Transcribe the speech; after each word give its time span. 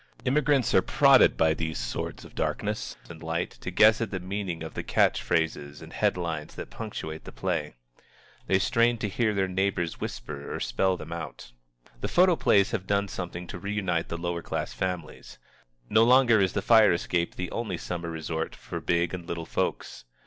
Immigrants 0.25 0.73
are 0.73 0.81
prodded 0.81 1.37
by 1.37 1.53
these 1.53 1.77
swords 1.77 2.25
of 2.25 2.33
darkness 2.33 2.97
and 3.07 3.21
light 3.21 3.51
to 3.51 3.69
guess 3.69 4.01
at 4.01 4.09
the 4.09 4.19
meaning 4.19 4.63
of 4.63 4.73
the 4.73 4.81
catch 4.81 5.21
phrases 5.21 5.79
and 5.79 5.93
headlines 5.93 6.55
that 6.55 6.71
punctuate 6.71 7.23
the 7.23 7.31
play. 7.31 7.75
They 8.47 8.57
strain 8.57 8.97
to 8.97 9.07
hear 9.07 9.35
their 9.35 9.47
neighbors 9.47 10.01
whisper 10.01 10.51
or 10.55 10.59
spell 10.59 10.97
them 10.97 11.13
out. 11.13 11.51
The 11.99 12.07
photoplays 12.07 12.71
have 12.71 12.87
done 12.87 13.09
something 13.09 13.45
to 13.45 13.59
reunite 13.59 14.07
the 14.09 14.17
lower 14.17 14.41
class 14.41 14.73
families. 14.73 15.37
No 15.87 16.03
longer 16.03 16.39
is 16.41 16.53
the 16.53 16.63
fire 16.63 16.91
escape 16.91 17.35
the 17.35 17.51
only 17.51 17.77
summer 17.77 18.09
resort 18.09 18.55
for 18.55 18.81
big 18.81 19.13
and 19.13 19.27
little 19.27 19.45
folks. 19.45 20.05